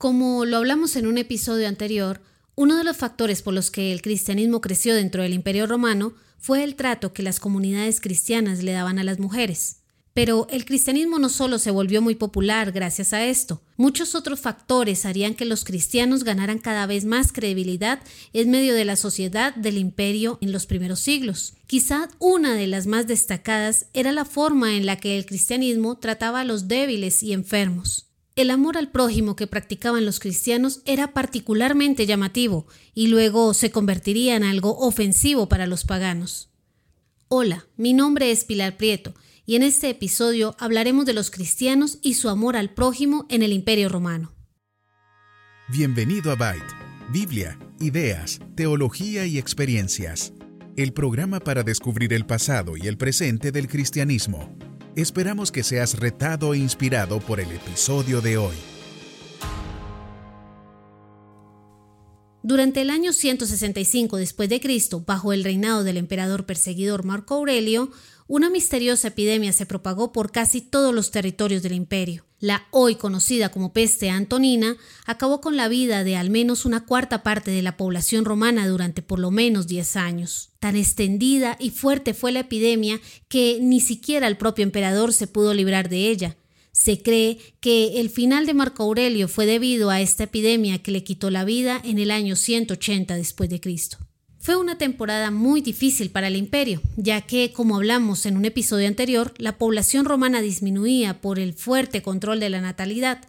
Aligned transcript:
Como 0.00 0.46
lo 0.46 0.56
hablamos 0.56 0.96
en 0.96 1.06
un 1.06 1.18
episodio 1.18 1.68
anterior, 1.68 2.22
uno 2.54 2.78
de 2.78 2.84
los 2.84 2.96
factores 2.96 3.42
por 3.42 3.52
los 3.52 3.70
que 3.70 3.92
el 3.92 4.00
cristianismo 4.00 4.62
creció 4.62 4.94
dentro 4.94 5.22
del 5.22 5.34
Imperio 5.34 5.66
Romano 5.66 6.14
fue 6.38 6.64
el 6.64 6.74
trato 6.74 7.12
que 7.12 7.22
las 7.22 7.38
comunidades 7.38 8.00
cristianas 8.00 8.62
le 8.62 8.72
daban 8.72 8.98
a 8.98 9.04
las 9.04 9.18
mujeres. 9.18 9.82
Pero 10.14 10.46
el 10.48 10.64
cristianismo 10.64 11.18
no 11.18 11.28
solo 11.28 11.58
se 11.58 11.70
volvió 11.70 12.00
muy 12.00 12.14
popular 12.14 12.72
gracias 12.72 13.12
a 13.12 13.26
esto, 13.26 13.60
muchos 13.76 14.14
otros 14.14 14.40
factores 14.40 15.04
harían 15.04 15.34
que 15.34 15.44
los 15.44 15.64
cristianos 15.64 16.24
ganaran 16.24 16.60
cada 16.60 16.86
vez 16.86 17.04
más 17.04 17.30
credibilidad 17.30 18.00
en 18.32 18.48
medio 18.48 18.72
de 18.72 18.86
la 18.86 18.96
sociedad 18.96 19.54
del 19.54 19.76
imperio 19.76 20.38
en 20.40 20.50
los 20.50 20.64
primeros 20.64 21.00
siglos. 21.00 21.52
Quizá 21.66 22.08
una 22.18 22.54
de 22.54 22.68
las 22.68 22.86
más 22.86 23.06
destacadas 23.06 23.84
era 23.92 24.12
la 24.12 24.24
forma 24.24 24.76
en 24.76 24.86
la 24.86 24.96
que 24.96 25.18
el 25.18 25.26
cristianismo 25.26 25.98
trataba 25.98 26.40
a 26.40 26.44
los 26.44 26.68
débiles 26.68 27.22
y 27.22 27.34
enfermos. 27.34 28.09
El 28.40 28.48
amor 28.48 28.78
al 28.78 28.90
prójimo 28.90 29.36
que 29.36 29.46
practicaban 29.46 30.06
los 30.06 30.18
cristianos 30.18 30.80
era 30.86 31.12
particularmente 31.12 32.06
llamativo 32.06 32.66
y 32.94 33.08
luego 33.08 33.52
se 33.52 33.70
convertiría 33.70 34.34
en 34.34 34.44
algo 34.44 34.78
ofensivo 34.78 35.46
para 35.46 35.66
los 35.66 35.84
paganos. 35.84 36.48
Hola, 37.28 37.66
mi 37.76 37.92
nombre 37.92 38.30
es 38.30 38.46
Pilar 38.46 38.78
Prieto 38.78 39.12
y 39.44 39.56
en 39.56 39.62
este 39.62 39.90
episodio 39.90 40.56
hablaremos 40.58 41.04
de 41.04 41.12
los 41.12 41.30
cristianos 41.30 41.98
y 42.00 42.14
su 42.14 42.30
amor 42.30 42.56
al 42.56 42.72
prójimo 42.72 43.26
en 43.28 43.42
el 43.42 43.52
Imperio 43.52 43.90
Romano. 43.90 44.32
Bienvenido 45.68 46.32
a 46.32 46.34
Byte, 46.34 46.74
Biblia, 47.12 47.58
ideas, 47.78 48.40
teología 48.54 49.26
y 49.26 49.36
experiencias, 49.36 50.32
el 50.78 50.94
programa 50.94 51.40
para 51.40 51.62
descubrir 51.62 52.14
el 52.14 52.24
pasado 52.24 52.78
y 52.78 52.86
el 52.86 52.96
presente 52.96 53.52
del 53.52 53.68
cristianismo. 53.68 54.69
Esperamos 54.96 55.52
que 55.52 55.62
seas 55.62 55.98
retado 55.98 56.52
e 56.52 56.58
inspirado 56.58 57.20
por 57.20 57.38
el 57.38 57.52
episodio 57.52 58.20
de 58.20 58.36
hoy. 58.38 58.56
Durante 62.42 62.80
el 62.80 62.90
año 62.90 63.12
165 63.12 64.16
después 64.16 64.48
de 64.48 64.60
Cristo, 64.60 65.04
bajo 65.06 65.32
el 65.32 65.44
reinado 65.44 65.84
del 65.84 65.96
emperador 65.96 66.44
perseguidor 66.44 67.04
Marco 67.04 67.34
Aurelio, 67.34 67.90
una 68.26 68.50
misteriosa 68.50 69.08
epidemia 69.08 69.52
se 69.52 69.66
propagó 69.66 70.10
por 70.10 70.32
casi 70.32 70.60
todos 70.60 70.92
los 70.92 71.12
territorios 71.12 71.62
del 71.62 71.74
imperio. 71.74 72.29
La 72.40 72.66
hoy 72.70 72.94
conocida 72.94 73.50
como 73.50 73.74
peste 73.74 74.08
antonina 74.08 74.78
acabó 75.04 75.42
con 75.42 75.58
la 75.58 75.68
vida 75.68 76.04
de 76.04 76.16
al 76.16 76.30
menos 76.30 76.64
una 76.64 76.86
cuarta 76.86 77.22
parte 77.22 77.50
de 77.50 77.60
la 77.60 77.76
población 77.76 78.24
romana 78.24 78.66
durante 78.66 79.02
por 79.02 79.18
lo 79.18 79.30
menos 79.30 79.66
10 79.66 79.96
años. 79.96 80.48
Tan 80.58 80.74
extendida 80.74 81.58
y 81.60 81.68
fuerte 81.68 82.14
fue 82.14 82.32
la 82.32 82.40
epidemia 82.40 82.98
que 83.28 83.58
ni 83.60 83.78
siquiera 83.80 84.26
el 84.26 84.38
propio 84.38 84.62
emperador 84.62 85.12
se 85.12 85.26
pudo 85.26 85.52
librar 85.52 85.90
de 85.90 86.08
ella. 86.08 86.38
Se 86.72 87.02
cree 87.02 87.38
que 87.60 88.00
el 88.00 88.08
final 88.08 88.46
de 88.46 88.54
Marco 88.54 88.84
Aurelio 88.84 89.28
fue 89.28 89.44
debido 89.44 89.90
a 89.90 90.00
esta 90.00 90.24
epidemia 90.24 90.82
que 90.82 90.92
le 90.92 91.04
quitó 91.04 91.28
la 91.28 91.44
vida 91.44 91.78
en 91.84 91.98
el 91.98 92.10
año 92.10 92.36
180 92.36 93.16
después 93.16 93.50
de 93.50 93.60
Cristo. 93.60 93.98
Fue 94.42 94.56
una 94.56 94.78
temporada 94.78 95.30
muy 95.30 95.60
difícil 95.60 96.08
para 96.08 96.28
el 96.28 96.34
imperio, 96.34 96.80
ya 96.96 97.20
que, 97.20 97.52
como 97.52 97.76
hablamos 97.76 98.24
en 98.24 98.38
un 98.38 98.46
episodio 98.46 98.88
anterior, 98.88 99.34
la 99.36 99.58
población 99.58 100.06
romana 100.06 100.40
disminuía 100.40 101.20
por 101.20 101.38
el 101.38 101.52
fuerte 101.52 102.00
control 102.00 102.40
de 102.40 102.48
la 102.48 102.62
natalidad, 102.62 103.20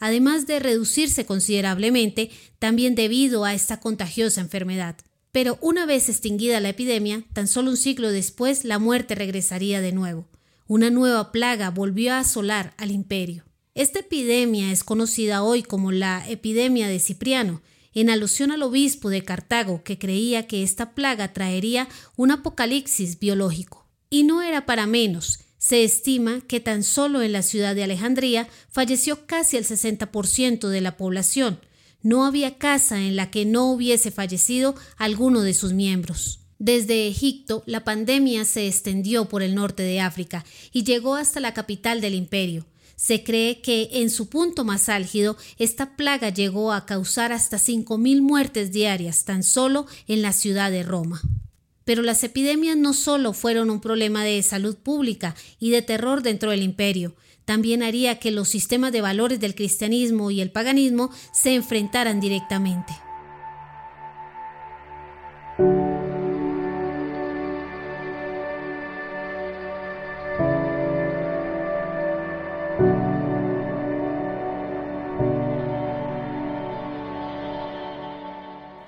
además 0.00 0.48
de 0.48 0.58
reducirse 0.58 1.24
considerablemente 1.24 2.32
también 2.58 2.96
debido 2.96 3.44
a 3.44 3.54
esta 3.54 3.78
contagiosa 3.78 4.40
enfermedad. 4.40 4.96
Pero 5.30 5.56
una 5.60 5.86
vez 5.86 6.08
extinguida 6.08 6.58
la 6.58 6.70
epidemia, 6.70 7.22
tan 7.32 7.46
solo 7.46 7.70
un 7.70 7.76
siglo 7.76 8.10
después 8.10 8.64
la 8.64 8.80
muerte 8.80 9.14
regresaría 9.14 9.80
de 9.80 9.92
nuevo. 9.92 10.26
Una 10.66 10.90
nueva 10.90 11.30
plaga 11.30 11.70
volvió 11.70 12.12
a 12.12 12.18
asolar 12.18 12.74
al 12.76 12.90
imperio. 12.90 13.44
Esta 13.76 14.00
epidemia 14.00 14.72
es 14.72 14.82
conocida 14.82 15.44
hoy 15.44 15.62
como 15.62 15.92
la 15.92 16.28
epidemia 16.28 16.88
de 16.88 16.98
Cipriano, 16.98 17.62
en 17.96 18.10
alusión 18.10 18.50
al 18.50 18.62
obispo 18.62 19.08
de 19.08 19.24
Cartago 19.24 19.82
que 19.82 19.98
creía 19.98 20.46
que 20.46 20.62
esta 20.62 20.94
plaga 20.94 21.32
traería 21.32 21.88
un 22.14 22.30
apocalipsis 22.30 23.18
biológico. 23.18 23.86
Y 24.10 24.24
no 24.24 24.42
era 24.42 24.66
para 24.66 24.86
menos. 24.86 25.40
Se 25.56 25.82
estima 25.82 26.42
que 26.46 26.60
tan 26.60 26.82
solo 26.82 27.22
en 27.22 27.32
la 27.32 27.40
ciudad 27.40 27.74
de 27.74 27.84
Alejandría 27.84 28.48
falleció 28.70 29.26
casi 29.26 29.56
el 29.56 29.64
60% 29.64 30.68
de 30.68 30.80
la 30.82 30.98
población. 30.98 31.58
No 32.02 32.26
había 32.26 32.58
casa 32.58 33.00
en 33.00 33.16
la 33.16 33.30
que 33.30 33.46
no 33.46 33.64
hubiese 33.72 34.10
fallecido 34.10 34.74
alguno 34.98 35.40
de 35.40 35.54
sus 35.54 35.72
miembros. 35.72 36.40
Desde 36.58 37.08
Egipto, 37.08 37.62
la 37.64 37.82
pandemia 37.82 38.44
se 38.44 38.66
extendió 38.66 39.26
por 39.26 39.42
el 39.42 39.54
norte 39.54 39.82
de 39.82 40.00
África 40.00 40.44
y 40.70 40.84
llegó 40.84 41.14
hasta 41.14 41.40
la 41.40 41.54
capital 41.54 42.02
del 42.02 42.14
imperio. 42.14 42.66
Se 42.96 43.22
cree 43.22 43.60
que 43.60 43.90
en 43.92 44.10
su 44.10 44.28
punto 44.28 44.64
más 44.64 44.88
álgido, 44.88 45.36
esta 45.58 45.96
plaga 45.96 46.30
llegó 46.30 46.72
a 46.72 46.86
causar 46.86 47.32
hasta 47.32 47.58
5.000 47.58 48.20
muertes 48.20 48.72
diarias 48.72 49.24
tan 49.24 49.42
solo 49.42 49.86
en 50.08 50.22
la 50.22 50.32
ciudad 50.32 50.70
de 50.70 50.82
Roma. 50.82 51.20
Pero 51.84 52.02
las 52.02 52.24
epidemias 52.24 52.76
no 52.76 52.94
solo 52.94 53.32
fueron 53.32 53.70
un 53.70 53.80
problema 53.80 54.24
de 54.24 54.42
salud 54.42 54.76
pública 54.76 55.36
y 55.60 55.70
de 55.70 55.82
terror 55.82 56.22
dentro 56.22 56.50
del 56.50 56.62
imperio, 56.62 57.14
también 57.46 57.84
haría 57.84 58.18
que 58.18 58.32
los 58.32 58.48
sistemas 58.48 58.90
de 58.92 59.00
valores 59.00 59.38
del 59.38 59.54
cristianismo 59.54 60.32
y 60.32 60.40
el 60.40 60.50
paganismo 60.50 61.10
se 61.32 61.54
enfrentaran 61.54 62.20
directamente. 62.20 62.92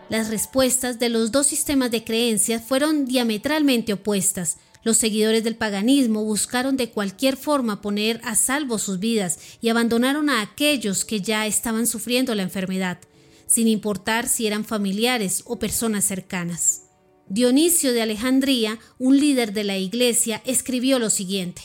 Las 0.09 0.31
respuestas 0.31 0.99
de 0.99 1.11
los 1.11 1.33
dos 1.33 1.47
sistemas 1.47 1.91
de 1.91 2.03
creencias 2.03 2.63
fueron 2.63 3.05
diametralmente 3.05 3.93
opuestas. 3.93 4.57
Los 4.83 4.97
seguidores 4.97 5.45
del 5.45 5.57
paganismo 5.57 6.25
buscaron 6.25 6.79
de 6.79 6.91
cualquier 6.91 7.37
forma 7.37 7.83
poner 7.83 8.21
a 8.25 8.35
salvo 8.35 8.79
sus 8.79 9.01
vidas 9.01 9.39
y 9.61 9.69
abandonaron 9.69 10.31
a 10.31 10.41
aquellos 10.41 11.05
que 11.05 11.21
ya 11.21 11.47
estaban 11.47 11.87
sufriendo 11.87 12.35
la 12.35 12.43
enfermedad, 12.43 12.99
sin 13.47 13.69
importar 13.69 14.29
si 14.29 14.47
eran 14.47 14.65
familiares 14.65 15.43
o 15.45 15.59
personas 15.59 16.05
cercanas. 16.05 16.85
Dionisio 17.29 17.93
de 17.93 18.01
Alejandría, 18.01 18.79
un 18.99 19.19
líder 19.21 19.53
de 19.53 19.65
la 19.65 19.77
Iglesia, 19.77 20.41
escribió 20.47 20.99
lo 20.99 21.11
siguiente. 21.11 21.61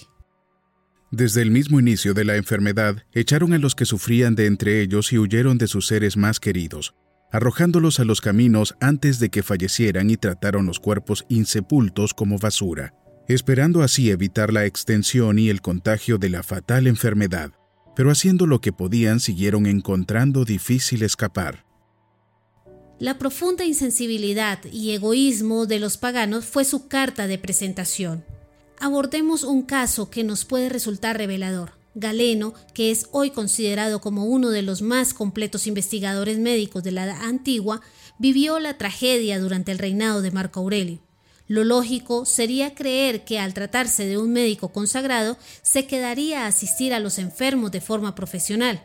Desde 1.11 1.43
el 1.43 1.51
mismo 1.51 1.79
inicio 1.79 2.13
de 2.13 2.25
la 2.25 2.35
enfermedad, 2.35 3.03
echaron 3.13 3.53
a 3.53 3.59
los 3.59 3.73
que 3.73 3.85
sufrían 3.85 4.35
de 4.35 4.47
entre 4.47 4.81
ellos 4.81 5.13
y 5.13 5.19
huyeron 5.19 5.57
de 5.57 5.67
sus 5.67 5.87
seres 5.87 6.17
más 6.17 6.41
queridos 6.41 6.93
arrojándolos 7.33 7.99
a 7.99 8.05
los 8.05 8.21
caminos 8.21 8.75
antes 8.79 9.19
de 9.19 9.29
que 9.29 9.41
fallecieran 9.41 10.09
y 10.11 10.17
trataron 10.17 10.67
los 10.67 10.79
cuerpos 10.79 11.25
insepultos 11.29 12.13
como 12.13 12.37
basura, 12.37 12.93
esperando 13.27 13.81
así 13.81 14.11
evitar 14.11 14.53
la 14.53 14.65
extensión 14.65 15.39
y 15.39 15.49
el 15.49 15.59
contagio 15.61 16.19
de 16.19 16.29
la 16.29 16.43
fatal 16.43 16.85
enfermedad, 16.85 17.51
pero 17.95 18.11
haciendo 18.11 18.45
lo 18.45 18.61
que 18.61 18.71
podían 18.71 19.19
siguieron 19.19 19.65
encontrando 19.65 20.45
difícil 20.45 21.01
escapar. 21.01 21.65
La 22.99 23.17
profunda 23.17 23.65
insensibilidad 23.65 24.59
y 24.71 24.91
egoísmo 24.91 25.65
de 25.65 25.79
los 25.79 25.97
paganos 25.97 26.45
fue 26.45 26.63
su 26.63 26.87
carta 26.87 27.25
de 27.25 27.39
presentación. 27.39 28.23
Abordemos 28.79 29.43
un 29.43 29.63
caso 29.63 30.11
que 30.11 30.23
nos 30.23 30.45
puede 30.45 30.69
resultar 30.69 31.17
revelador. 31.17 31.82
Galeno, 31.95 32.53
que 32.73 32.91
es 32.91 33.07
hoy 33.11 33.29
considerado 33.29 34.01
como 34.01 34.25
uno 34.25 34.49
de 34.49 34.61
los 34.61 34.81
más 34.81 35.13
completos 35.13 35.67
investigadores 35.67 36.39
médicos 36.39 36.83
de 36.83 36.91
la 36.91 37.05
edad 37.05 37.23
antigua, 37.23 37.81
vivió 38.17 38.59
la 38.59 38.77
tragedia 38.77 39.39
durante 39.39 39.71
el 39.71 39.79
reinado 39.79 40.21
de 40.21 40.31
Marco 40.31 40.59
Aurelio. 40.59 40.99
Lo 41.47 41.63
lógico 41.63 42.25
sería 42.25 42.73
creer 42.73 43.25
que 43.25 43.37
al 43.37 43.53
tratarse 43.53 44.05
de 44.05 44.17
un 44.17 44.31
médico 44.31 44.69
consagrado 44.69 45.37
se 45.61 45.85
quedaría 45.85 46.45
a 46.45 46.47
asistir 46.47 46.93
a 46.93 46.99
los 46.99 47.19
enfermos 47.19 47.71
de 47.71 47.81
forma 47.81 48.15
profesional. 48.15 48.81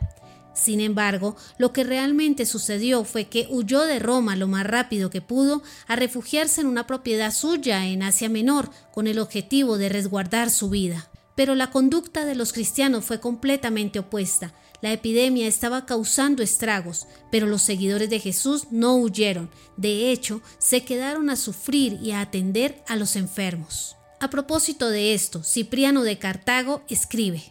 Sin 0.53 0.81
embargo, 0.81 1.37
lo 1.57 1.71
que 1.71 1.85
realmente 1.85 2.45
sucedió 2.45 3.05
fue 3.05 3.25
que 3.25 3.47
huyó 3.49 3.85
de 3.85 3.99
Roma 3.99 4.35
lo 4.35 4.47
más 4.47 4.67
rápido 4.67 5.09
que 5.09 5.21
pudo 5.21 5.63
a 5.87 5.95
refugiarse 5.95 6.59
en 6.59 6.67
una 6.67 6.85
propiedad 6.85 7.33
suya 7.33 7.85
en 7.85 8.03
Asia 8.03 8.27
Menor 8.27 8.69
con 8.91 9.07
el 9.07 9.19
objetivo 9.19 9.77
de 9.77 9.87
resguardar 9.87 10.51
su 10.51 10.69
vida. 10.69 11.09
Pero 11.39 11.55
la 11.55 11.71
conducta 11.71 12.25
de 12.25 12.35
los 12.35 12.51
cristianos 12.51 13.05
fue 13.05 13.21
completamente 13.21 13.97
opuesta. 13.97 14.53
La 14.81 14.91
epidemia 14.91 15.47
estaba 15.47 15.85
causando 15.85 16.43
estragos, 16.43 17.07
pero 17.31 17.47
los 17.47 17.61
seguidores 17.61 18.09
de 18.09 18.19
Jesús 18.19 18.67
no 18.71 18.97
huyeron. 18.97 19.49
De 19.77 20.11
hecho, 20.11 20.41
se 20.57 20.83
quedaron 20.83 21.29
a 21.29 21.37
sufrir 21.37 21.97
y 22.03 22.11
a 22.11 22.19
atender 22.19 22.83
a 22.89 22.97
los 22.97 23.15
enfermos. 23.15 23.95
A 24.19 24.29
propósito 24.29 24.89
de 24.89 25.13
esto, 25.13 25.41
Cipriano 25.41 26.03
de 26.03 26.17
Cartago 26.17 26.83
escribe, 26.89 27.41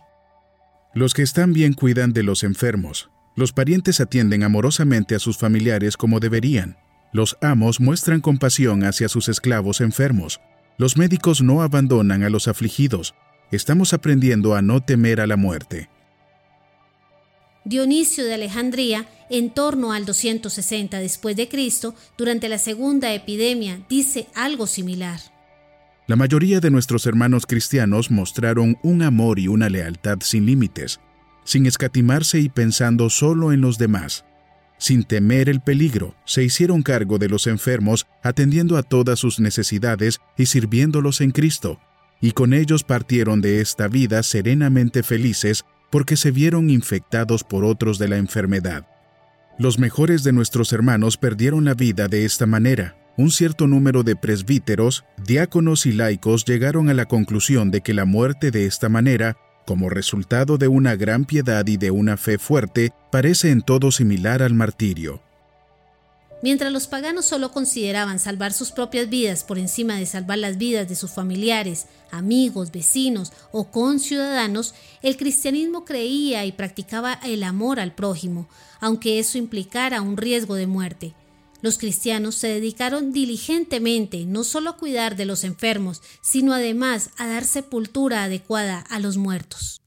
Los 0.93 1.14
que 1.14 1.23
están 1.23 1.55
bien 1.55 1.73
cuidan 1.73 2.12
de 2.12 2.25
los 2.25 2.43
enfermos. 2.43 3.08
Los 3.37 3.55
parientes 3.55 4.02
atienden 4.02 4.43
amorosamente 4.43 5.14
a 5.14 5.19
sus 5.19 5.38
familiares 5.38 5.96
como 5.96 6.20
deberían. 6.20 6.76
Los 7.14 7.38
amos 7.40 7.81
muestran 7.81 8.20
compasión 8.20 8.85
hacia 8.85 9.08
sus 9.08 9.31
esclavos 9.31 9.81
enfermos. 9.81 10.43
Los 10.76 10.99
médicos 10.99 11.40
no 11.40 11.62
abandonan 11.62 12.23
a 12.23 12.29
los 12.29 12.49
afligidos, 12.49 13.14
estamos 13.50 13.93
aprendiendo 13.93 14.55
a 14.55 14.62
no 14.62 14.83
temer 14.83 15.21
a 15.21 15.27
la 15.27 15.37
muerte. 15.37 15.89
Dionisio 17.65 18.25
de 18.25 18.35
Alejandría, 18.35 19.06
en 19.29 19.50
torno 19.50 19.93
al 19.93 20.06
260 20.06 20.99
después 21.00 21.37
de 21.37 21.49
Cristo, 21.49 21.95
durante 22.17 22.49
la 22.49 22.59
segunda 22.59 23.12
epidemia, 23.12 23.81
dice 23.89 24.29
algo 24.35 24.67
similar. 24.67 25.21
La 26.06 26.17
mayoría 26.17 26.61
de 26.61 26.71
nuestros 26.71 27.05
hermanos 27.05 27.45
cristianos 27.45 28.11
mostraron 28.11 28.79
un 28.83 29.03
amor 29.03 29.39
y 29.39 29.49
una 29.49 29.69
lealtad 29.69 30.21
sin 30.23 30.47
límites, 30.47 31.00
sin 31.45 31.67
escatimarse 31.67 32.41
y 32.41 32.49
pensando 32.49 33.11
solo 33.11 33.53
en 33.53 33.61
los 33.61 33.77
demás. 33.77 34.25
Sin 34.79 35.05
temer 35.05 35.50
el 35.50 35.61
peligro, 35.61 36.15
se 36.25 36.45
hicieron 36.45 36.83
cargo 36.83 37.19
de 37.19 37.29
los 37.29 37.47
enfermos, 37.47 38.06
atendiendo 38.23 38.79
a 38.79 38.83
todas 38.83 39.19
sus 39.19 39.41
necesidades 39.41 40.21
y 40.39 40.47
sirviéndolos 40.47 41.21
en 41.21 41.33
Cristo, 41.33 41.81
y 42.20 42.32
con 42.32 42.53
ellos 42.53 42.85
partieron 42.85 43.41
de 43.41 43.61
esta 43.61 43.88
vida 43.88 44.23
serenamente 44.23 45.03
felices 45.03 45.65
porque 45.91 46.17
se 46.17 46.31
vieron 46.31 46.70
infectados 46.70 47.44
por 47.44 47.65
otros 47.65 47.99
de 47.99 48.09
la 48.09 48.17
enfermedad. 48.17 48.87
Los 49.59 49.79
mejores 49.79 50.23
de 50.23 50.32
nuestros 50.32 50.73
hermanos 50.73 51.17
perdieron 51.17 51.65
la 51.65 51.75
vida 51.75 52.09
de 52.09 52.25
esta 52.25 52.47
manera. 52.47 52.97
Un 53.17 53.32
cierto 53.32 53.67
número 53.67 54.05
de 54.05 54.15
presbíteros, 54.15 55.05
diáconos 55.26 55.87
y 55.87 55.93
laicos 55.93 56.44
llegaron 56.44 56.88
a 56.88 56.94
la 56.94 57.06
conclusión 57.06 57.73
de 57.73 57.81
que 57.81 57.93
la 57.93 58.05
muerte 58.05 58.53
de 58.53 58.67
esta 58.67 58.88
manera, 58.88 59.37
como 59.67 59.91
resultado 59.91 60.59
de 60.59 60.69
una 60.69 60.94
gran 60.94 61.25
piedad 61.25 61.67
y 61.67 61.76
de 61.76 61.91
una 61.91 62.17
fe 62.17 62.38
fuerte, 62.38 62.93
parece 63.11 63.50
en 63.50 63.62
todo 63.62 63.91
similar 63.91 64.43
al 64.43 64.55
martirio. 64.55 65.23
Mientras 66.40 66.73
los 66.73 66.87
paganos 66.87 67.25
solo 67.25 67.50
consideraban 67.50 68.20
salvar 68.20 68.52
sus 68.52 68.70
propias 68.70 69.08
vidas 69.08 69.43
por 69.43 69.58
encima 69.58 69.96
de 69.96 70.06
salvar 70.06 70.38
las 70.38 70.56
vidas 70.56 70.88
de 70.88 70.94
sus 70.94 71.11
familiares, 71.11 71.87
amigos, 72.12 72.70
vecinos 72.70 73.32
o 73.50 73.73
conciudadanos, 73.73 74.75
el 75.02 75.17
cristianismo 75.17 75.85
creía 75.85 76.44
y 76.44 76.52
practicaba 76.52 77.14
el 77.25 77.43
amor 77.43 77.81
al 77.81 77.93
prójimo, 77.93 78.49
aunque 78.81 79.19
eso 79.19 79.37
implicara 79.37 80.00
un 80.00 80.17
riesgo 80.17 80.55
de 80.55 80.69
muerte. 80.69 81.14
Los 81.61 81.76
cristianos 81.76 82.37
se 82.37 82.46
dedicaron 82.46 83.12
diligentemente 83.12 84.25
no 84.25 84.44
solo 84.44 84.70
a 84.70 84.76
cuidar 84.76 85.17
de 85.17 85.25
los 85.25 85.43
enfermos, 85.43 86.02
sino 86.23 86.55
además 86.55 87.11
a 87.19 87.26
dar 87.26 87.44
sepultura 87.44 88.23
adecuada 88.23 88.79
a 88.79 89.00
los 89.00 89.17
muertos. 89.17 89.81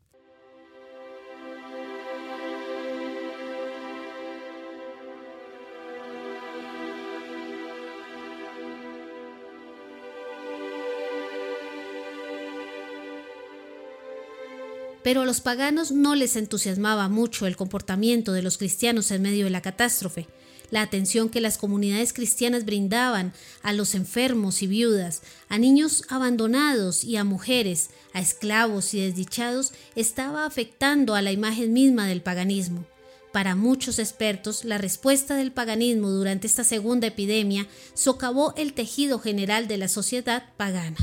Pero 15.04 15.22
a 15.22 15.26
los 15.26 15.42
paganos 15.42 15.92
no 15.92 16.16
les 16.16 16.36
entusiasmaba 16.36 17.10
mucho 17.10 17.48
el 17.48 17.56
comportamiento 17.56 18.34
de 18.34 18.44
los 18.44 18.58
cristianos 18.58 19.10
en 19.12 19.22
medio 19.22 19.46
de 19.46 19.50
la 19.50 19.62
catástrofe, 19.62 20.28
la 20.70 20.82
atención 20.82 21.30
que 21.30 21.42
las 21.42 21.58
comunidades 21.58 22.14
cristianas 22.14 22.66
brindaban 22.66 23.34
a 23.62 23.74
los 23.74 23.94
enfermos 23.94 24.62
y 24.62 24.68
viudas, 24.68 25.22
a 25.50 25.58
niños 25.58 26.04
abandonados 26.08 27.04
y 27.04 27.18
a 27.18 27.24
mujeres, 27.24 27.90
a 28.14 28.22
esclavos 28.22 28.94
y 28.94 29.02
desdichados, 29.02 29.74
estaba 29.96 30.46
afectando 30.46 31.14
a 31.14 31.22
la 31.22 31.32
imagen 31.32 31.74
misma 31.74 32.08
del 32.08 32.22
paganismo. 32.22 32.86
Para 33.34 33.56
muchos 33.56 33.98
expertos, 33.98 34.66
la 34.66 34.78
respuesta 34.78 35.36
del 35.36 35.52
paganismo 35.52 36.10
durante 36.10 36.48
esta 36.48 36.64
segunda 36.64 37.08
epidemia 37.08 37.68
socavó 37.94 38.54
el 38.58 38.74
tejido 38.74 39.20
general 39.20 39.68
de 39.68 39.78
la 39.78 39.88
sociedad 39.88 40.44
pagana 40.58 40.98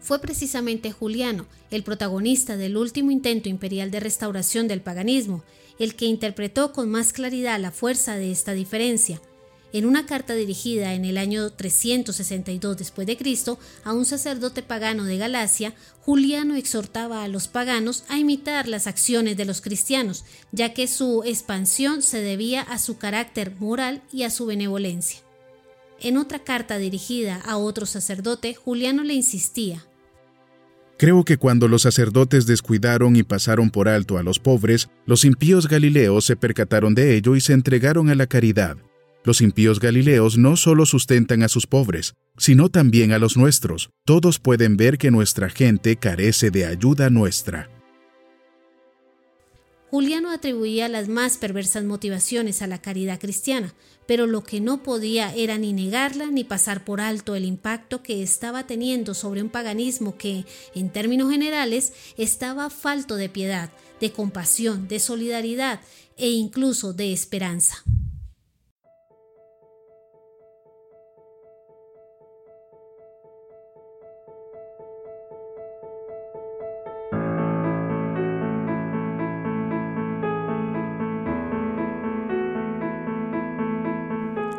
fue 0.00 0.20
precisamente 0.20 0.92
Juliano, 0.92 1.46
el 1.70 1.82
protagonista 1.82 2.56
del 2.56 2.76
último 2.76 3.10
intento 3.10 3.48
imperial 3.48 3.90
de 3.90 4.00
restauración 4.00 4.68
del 4.68 4.80
paganismo, 4.80 5.42
el 5.78 5.94
que 5.94 6.06
interpretó 6.06 6.72
con 6.72 6.90
más 6.90 7.12
claridad 7.12 7.60
la 7.60 7.70
fuerza 7.70 8.16
de 8.16 8.30
esta 8.30 8.52
diferencia. 8.52 9.20
En 9.70 9.84
una 9.84 10.06
carta 10.06 10.34
dirigida 10.34 10.94
en 10.94 11.04
el 11.04 11.18
año 11.18 11.50
362 11.50 12.78
después 12.78 13.06
de 13.06 13.18
Cristo 13.18 13.58
a 13.84 13.92
un 13.92 14.06
sacerdote 14.06 14.62
pagano 14.62 15.04
de 15.04 15.18
Galacia, 15.18 15.74
Juliano 16.00 16.56
exhortaba 16.56 17.22
a 17.22 17.28
los 17.28 17.48
paganos 17.48 18.04
a 18.08 18.18
imitar 18.18 18.66
las 18.66 18.86
acciones 18.86 19.36
de 19.36 19.44
los 19.44 19.60
cristianos, 19.60 20.24
ya 20.52 20.72
que 20.72 20.88
su 20.88 21.22
expansión 21.22 22.02
se 22.02 22.22
debía 22.22 22.62
a 22.62 22.78
su 22.78 22.96
carácter 22.96 23.56
moral 23.56 24.02
y 24.10 24.22
a 24.22 24.30
su 24.30 24.46
benevolencia. 24.46 25.27
En 26.00 26.16
otra 26.16 26.38
carta 26.38 26.78
dirigida 26.78 27.36
a 27.44 27.56
otro 27.56 27.86
sacerdote, 27.86 28.54
Juliano 28.54 29.02
le 29.02 29.14
insistía, 29.14 29.84
Creo 30.98 31.24
que 31.24 31.36
cuando 31.36 31.68
los 31.68 31.82
sacerdotes 31.82 32.44
descuidaron 32.46 33.14
y 33.14 33.22
pasaron 33.22 33.70
por 33.70 33.88
alto 33.88 34.18
a 34.18 34.24
los 34.24 34.40
pobres, 34.40 34.88
los 35.06 35.24
impíos 35.24 35.68
galileos 35.68 36.24
se 36.24 36.34
percataron 36.34 36.96
de 36.96 37.16
ello 37.16 37.36
y 37.36 37.40
se 37.40 37.52
entregaron 37.52 38.10
a 38.10 38.16
la 38.16 38.26
caridad. 38.26 38.76
Los 39.22 39.40
impíos 39.40 39.78
galileos 39.78 40.38
no 40.38 40.56
solo 40.56 40.86
sustentan 40.86 41.44
a 41.44 41.48
sus 41.48 41.68
pobres, 41.68 42.14
sino 42.36 42.68
también 42.68 43.12
a 43.12 43.18
los 43.20 43.36
nuestros. 43.36 43.90
Todos 44.04 44.40
pueden 44.40 44.76
ver 44.76 44.98
que 44.98 45.12
nuestra 45.12 45.48
gente 45.50 45.94
carece 45.94 46.50
de 46.50 46.66
ayuda 46.66 47.10
nuestra. 47.10 47.70
Juliano 49.90 50.30
atribuía 50.30 50.86
las 50.88 51.08
más 51.08 51.38
perversas 51.38 51.82
motivaciones 51.84 52.60
a 52.60 52.66
la 52.66 52.82
caridad 52.82 53.18
cristiana, 53.18 53.74
pero 54.06 54.26
lo 54.26 54.44
que 54.44 54.60
no 54.60 54.82
podía 54.82 55.34
era 55.34 55.56
ni 55.56 55.72
negarla 55.72 56.26
ni 56.26 56.44
pasar 56.44 56.84
por 56.84 57.00
alto 57.00 57.34
el 57.34 57.46
impacto 57.46 58.02
que 58.02 58.22
estaba 58.22 58.66
teniendo 58.66 59.14
sobre 59.14 59.42
un 59.42 59.48
paganismo 59.48 60.18
que, 60.18 60.44
en 60.74 60.90
términos 60.90 61.30
generales, 61.30 61.94
estaba 62.18 62.68
falto 62.68 63.16
de 63.16 63.30
piedad, 63.30 63.70
de 63.98 64.12
compasión, 64.12 64.88
de 64.88 65.00
solidaridad 65.00 65.80
e 66.18 66.28
incluso 66.28 66.92
de 66.92 67.14
esperanza. 67.14 67.82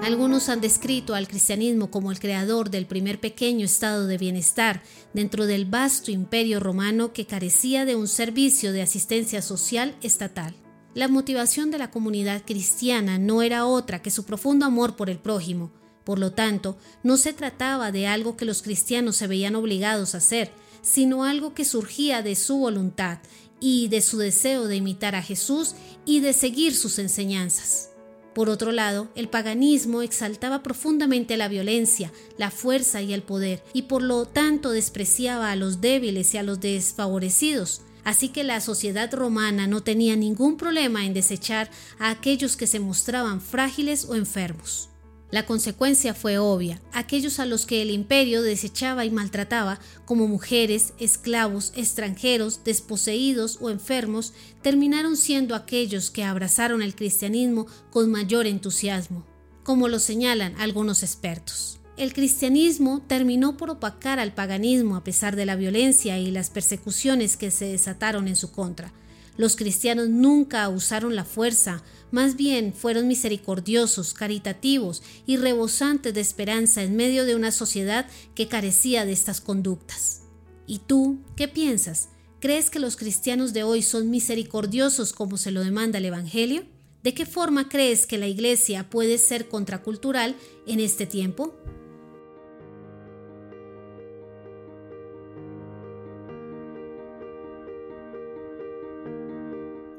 Algunos 0.01 0.47
han 0.47 0.61
descrito 0.61 1.13
al 1.13 1.27
cristianismo 1.27 1.91
como 1.91 2.11
el 2.11 2.19
creador 2.19 2.69
del 2.69 2.85
primer 2.85 3.19
pequeño 3.19 3.65
estado 3.65 4.07
de 4.07 4.17
bienestar 4.17 4.81
dentro 5.13 5.45
del 5.45 5.65
vasto 5.65 6.09
imperio 6.09 6.61
romano 6.61 7.11
que 7.11 7.25
carecía 7.25 7.83
de 7.83 7.95
un 7.95 8.07
servicio 8.07 8.71
de 8.71 8.81
asistencia 8.81 9.41
social 9.41 9.95
estatal. 10.01 10.55
La 10.95 11.09
motivación 11.09 11.69
de 11.69 11.79
la 11.79 11.91
comunidad 11.91 12.43
cristiana 12.45 13.19
no 13.19 13.41
era 13.41 13.65
otra 13.65 14.01
que 14.01 14.09
su 14.09 14.23
profundo 14.23 14.65
amor 14.65 14.95
por 14.95 15.09
el 15.09 15.19
prójimo. 15.19 15.71
Por 16.05 16.17
lo 16.17 16.31
tanto, 16.31 16.77
no 17.03 17.17
se 17.17 17.33
trataba 17.33 17.91
de 17.91 18.07
algo 18.07 18.37
que 18.37 18.45
los 18.45 18.61
cristianos 18.61 19.17
se 19.17 19.27
veían 19.27 19.55
obligados 19.55 20.15
a 20.15 20.19
hacer, 20.19 20.49
sino 20.81 21.25
algo 21.25 21.53
que 21.53 21.65
surgía 21.65 22.23
de 22.23 22.35
su 22.35 22.57
voluntad 22.57 23.19
y 23.59 23.89
de 23.89 24.01
su 24.01 24.17
deseo 24.17 24.67
de 24.67 24.77
imitar 24.77 25.13
a 25.15 25.21
Jesús 25.21 25.75
y 26.05 26.21
de 26.21 26.31
seguir 26.33 26.73
sus 26.73 26.99
enseñanzas. 26.99 27.88
Por 28.33 28.49
otro 28.49 28.71
lado, 28.71 29.09
el 29.15 29.27
paganismo 29.27 30.01
exaltaba 30.01 30.61
profundamente 30.63 31.35
la 31.37 31.47
violencia, 31.47 32.11
la 32.37 32.51
fuerza 32.51 33.01
y 33.01 33.13
el 33.13 33.23
poder, 33.23 33.63
y 33.73 33.83
por 33.83 34.01
lo 34.01 34.25
tanto 34.25 34.71
despreciaba 34.71 35.51
a 35.51 35.55
los 35.55 35.81
débiles 35.81 36.33
y 36.33 36.37
a 36.37 36.43
los 36.43 36.59
desfavorecidos. 36.59 37.81
Así 38.03 38.29
que 38.29 38.43
la 38.43 38.61
sociedad 38.61 39.13
romana 39.13 39.67
no 39.67 39.81
tenía 39.81 40.15
ningún 40.15 40.57
problema 40.57 41.05
en 41.05 41.13
desechar 41.13 41.69
a 41.99 42.09
aquellos 42.09 42.55
que 42.55 42.67
se 42.67 42.79
mostraban 42.79 43.41
frágiles 43.41 44.05
o 44.05 44.15
enfermos. 44.15 44.89
La 45.31 45.45
consecuencia 45.45 46.15
fue 46.15 46.39
obvia. 46.39 46.81
Aquellos 46.91 47.39
a 47.39 47.45
los 47.45 47.67
que 47.67 47.83
el 47.83 47.91
imperio 47.91 48.41
desechaba 48.41 49.05
y 49.05 49.11
maltrataba, 49.11 49.79
como 50.05 50.27
mujeres, 50.27 50.93
esclavos, 50.97 51.71
extranjeros, 51.75 52.63
desposeídos 52.63 53.59
o 53.61 53.69
enfermos, 53.69 54.33
terminaron 54.63 55.15
siendo 55.15 55.53
aquellos 55.53 56.09
que 56.09 56.23
abrazaron 56.23 56.81
el 56.81 56.95
cristianismo 56.95 57.67
con 57.91 58.09
mayor 58.09 58.47
entusiasmo, 58.47 59.23
como 59.63 59.87
lo 59.87 59.99
señalan 59.99 60.59
algunos 60.59 61.03
expertos. 61.03 61.79
El 61.95 62.13
cristianismo 62.13 63.01
terminó 63.05 63.55
por 63.55 63.69
opacar 63.69 64.19
al 64.19 64.33
paganismo 64.33 64.95
a 64.95 65.03
pesar 65.03 65.35
de 65.35 65.45
la 65.45 65.55
violencia 65.55 66.17
y 66.17 66.31
las 66.31 66.49
persecuciones 66.49 67.37
que 67.37 67.51
se 67.51 67.65
desataron 67.65 68.27
en 68.27 68.35
su 68.35 68.51
contra. 68.51 68.93
Los 69.39 69.55
cristianos 69.55 70.09
nunca 70.09 70.67
usaron 70.67 71.15
la 71.15 71.23
fuerza, 71.23 71.81
más 72.11 72.35
bien 72.35 72.73
fueron 72.73 73.07
misericordiosos, 73.07 74.13
caritativos 74.13 75.01
y 75.25 75.37
rebosantes 75.37 76.13
de 76.13 76.19
esperanza 76.19 76.83
en 76.83 76.97
medio 76.97 77.23
de 77.23 77.35
una 77.35 77.53
sociedad 77.53 78.05
que 78.35 78.49
carecía 78.49 79.05
de 79.05 79.13
estas 79.13 79.39
conductas. 79.39 80.23
¿Y 80.67 80.79
tú 80.79 81.19
qué 81.37 81.47
piensas? 81.47 82.09
¿Crees 82.41 82.69
que 82.69 82.79
los 82.79 82.97
cristianos 82.97 83.53
de 83.53 83.63
hoy 83.63 83.81
son 83.81 84.09
misericordiosos 84.09 85.13
como 85.13 85.37
se 85.37 85.51
lo 85.51 85.63
demanda 85.63 85.99
el 85.99 86.05
Evangelio? 86.05 86.65
¿De 87.01 87.13
qué 87.13 87.25
forma 87.25 87.69
crees 87.69 88.05
que 88.05 88.17
la 88.17 88.27
Iglesia 88.27 88.89
puede 88.89 89.17
ser 89.17 89.47
contracultural 89.47 90.35
en 90.67 90.81
este 90.81 91.05
tiempo? 91.05 91.55